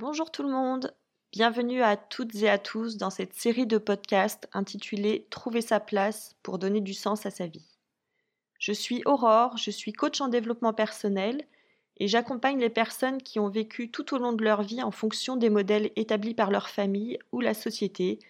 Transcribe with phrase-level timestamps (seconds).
[0.00, 0.94] Bonjour tout le monde,
[1.30, 6.36] bienvenue à toutes et à tous dans cette série de podcasts intitulée Trouver sa place
[6.42, 7.76] pour donner du sens à sa vie.
[8.58, 11.44] Je suis Aurore, je suis coach en développement personnel
[11.98, 15.36] et j'accompagne les personnes qui ont vécu tout au long de leur vie en fonction
[15.36, 18.20] des modèles établis par leur famille ou la société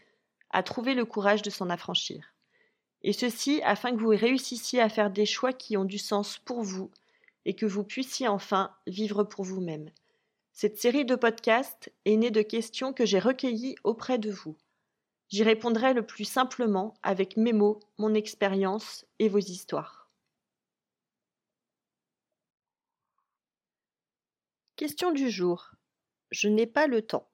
[0.50, 2.34] à trouver le courage de s'en affranchir.
[3.04, 6.64] Et ceci afin que vous réussissiez à faire des choix qui ont du sens pour
[6.64, 6.90] vous
[7.44, 9.88] et que vous puissiez enfin vivre pour vous-même.
[10.60, 14.58] Cette série de podcasts est née de questions que j'ai recueillies auprès de vous.
[15.30, 20.10] J'y répondrai le plus simplement avec mes mots, mon expérience et vos histoires.
[24.76, 25.70] Question du jour.
[26.30, 27.30] Je n'ai pas le temps.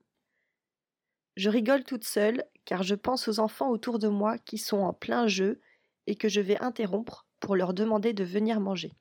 [1.35, 4.93] Je rigole toute seule car je pense aux enfants autour de moi qui sont en
[4.93, 5.61] plein jeu
[6.07, 8.93] et que je vais interrompre pour leur demander de venir manger.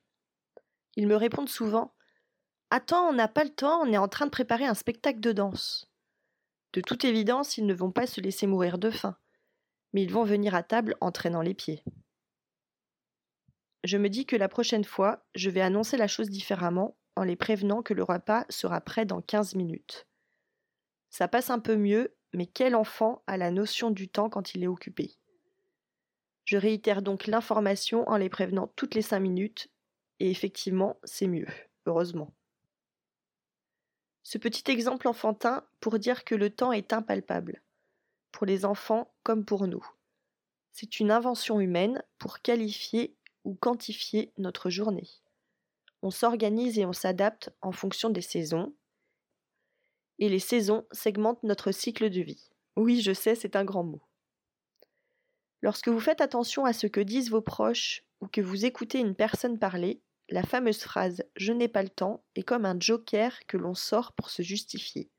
[0.96, 1.95] Ils me répondent souvent
[2.76, 5.32] Attends, on n'a pas le temps, on est en train de préparer un spectacle de
[5.32, 5.90] danse.
[6.74, 9.16] De toute évidence, ils ne vont pas se laisser mourir de faim,
[9.94, 11.82] mais ils vont venir à table en traînant les pieds.
[13.84, 17.34] Je me dis que la prochaine fois, je vais annoncer la chose différemment en les
[17.34, 20.06] prévenant que le repas sera prêt dans 15 minutes.
[21.08, 24.62] Ça passe un peu mieux, mais quel enfant a la notion du temps quand il
[24.62, 25.16] est occupé?
[26.44, 29.70] Je réitère donc l'information en les prévenant toutes les cinq minutes,
[30.20, 31.48] et effectivement, c'est mieux,
[31.86, 32.35] heureusement.
[34.28, 37.62] Ce petit exemple enfantin pour dire que le temps est impalpable,
[38.32, 39.88] pour les enfants comme pour nous.
[40.72, 45.08] C'est une invention humaine pour qualifier ou quantifier notre journée.
[46.02, 48.74] On s'organise et on s'adapte en fonction des saisons,
[50.18, 52.50] et les saisons segmentent notre cycle de vie.
[52.74, 54.02] Oui, je sais, c'est un grand mot.
[55.62, 59.14] Lorsque vous faites attention à ce que disent vos proches ou que vous écoutez une
[59.14, 63.56] personne parler, la fameuse phrase Je n'ai pas le temps est comme un joker que
[63.56, 65.10] l'on sort pour se justifier.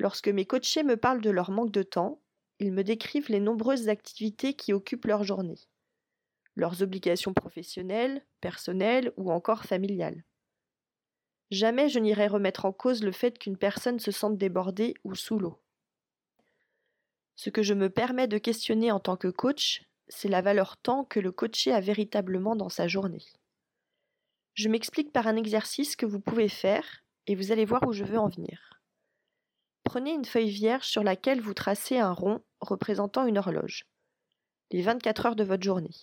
[0.00, 2.20] Lorsque mes coachés me parlent de leur manque de temps,
[2.58, 5.58] ils me décrivent les nombreuses activités qui occupent leur journée,
[6.56, 10.24] leurs obligations professionnelles, personnelles ou encore familiales.
[11.50, 15.38] Jamais je n'irai remettre en cause le fait qu'une personne se sente débordée ou sous
[15.38, 15.60] l'eau.
[17.36, 21.04] Ce que je me permets de questionner en tant que coach, c'est la valeur temps
[21.04, 23.24] que le coaché a véritablement dans sa journée.
[24.54, 28.04] Je m'explique par un exercice que vous pouvez faire et vous allez voir où je
[28.04, 28.80] veux en venir.
[29.82, 33.86] Prenez une feuille vierge sur laquelle vous tracez un rond représentant une horloge.
[34.70, 35.94] Les 24 heures de votre journée.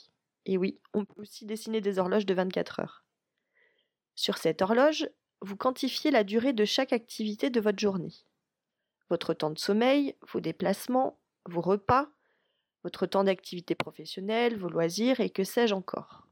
[0.45, 3.05] Et oui, on peut aussi dessiner des horloges de 24 heures.
[4.15, 5.09] Sur cette horloge,
[5.41, 8.13] vous quantifiez la durée de chaque activité de votre journée.
[9.09, 12.09] Votre temps de sommeil, vos déplacements, vos repas,
[12.83, 16.27] votre temps d'activité professionnelle, vos loisirs et que sais-je encore.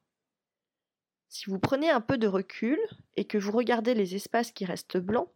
[1.40, 2.78] Si vous prenez un peu de recul
[3.16, 5.30] et que vous regardez les espaces qui restent blancs,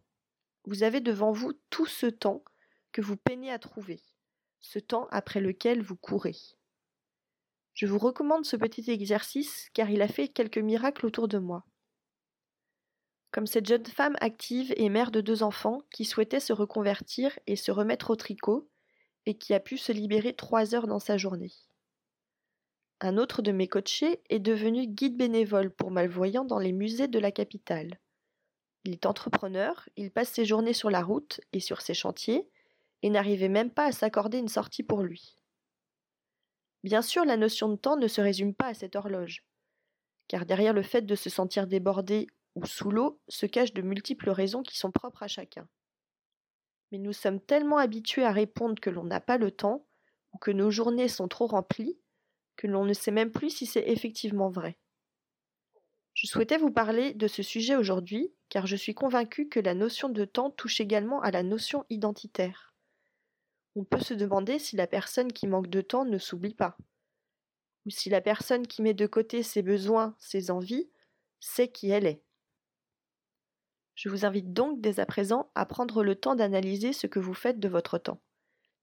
[0.66, 2.44] vous avez devant vous tout ce temps
[2.92, 4.02] que vous peinez à trouver,
[4.60, 6.36] ce temps après lequel vous courez.
[7.72, 11.64] Je vous recommande ce petit exercice car il a fait quelques miracles autour de moi.
[13.30, 17.56] Comme cette jeune femme active et mère de deux enfants qui souhaitait se reconvertir et
[17.56, 18.68] se remettre au tricot
[19.24, 21.52] et qui a pu se libérer trois heures dans sa journée.
[23.04, 27.18] Un autre de mes coachés est devenu guide bénévole pour malvoyants dans les musées de
[27.18, 28.00] la capitale.
[28.84, 32.48] Il est entrepreneur, il passe ses journées sur la route et sur ses chantiers,
[33.02, 35.36] et n'arrivait même pas à s'accorder une sortie pour lui.
[36.82, 39.44] Bien sûr, la notion de temps ne se résume pas à cette horloge,
[40.26, 44.30] car derrière le fait de se sentir débordé ou sous l'eau se cachent de multiples
[44.30, 45.68] raisons qui sont propres à chacun.
[46.90, 49.84] Mais nous sommes tellement habitués à répondre que l'on n'a pas le temps,
[50.32, 51.98] ou que nos journées sont trop remplies,
[52.56, 54.78] que l'on ne sait même plus si c'est effectivement vrai.
[56.14, 60.08] Je souhaitais vous parler de ce sujet aujourd'hui car je suis convaincue que la notion
[60.08, 62.74] de temps touche également à la notion identitaire.
[63.74, 66.76] On peut se demander si la personne qui manque de temps ne s'oublie pas,
[67.84, 70.88] ou si la personne qui met de côté ses besoins, ses envies,
[71.40, 72.22] sait qui elle est.
[73.96, 77.34] Je vous invite donc dès à présent à prendre le temps d'analyser ce que vous
[77.34, 78.20] faites de votre temps,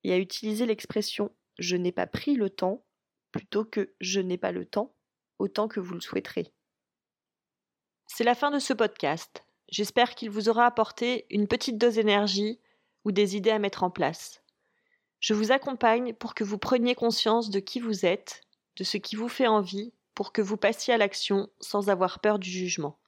[0.04, 2.84] et à utiliser l'expression je n'ai pas pris le temps
[3.31, 4.94] plutôt que je n'ai pas le temps,
[5.39, 6.54] autant que vous le souhaiterez.
[8.07, 9.44] C'est la fin de ce podcast.
[9.69, 12.60] J'espère qu'il vous aura apporté une petite dose d'énergie
[13.06, 14.42] ou des idées à mettre en place.
[15.22, 18.42] Je vous accompagne pour que vous preniez conscience de qui vous êtes,
[18.75, 22.38] de ce qui vous fait envie, pour que vous passiez à l'action sans avoir peur
[22.38, 23.00] du jugement.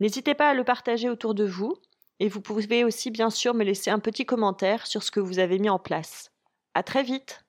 [0.00, 1.76] N'hésitez pas à le partager autour de vous,
[2.20, 5.38] et vous pouvez aussi bien sûr me laisser un petit commentaire sur ce que vous
[5.38, 6.32] avez mis en place.
[6.74, 7.43] À très vite!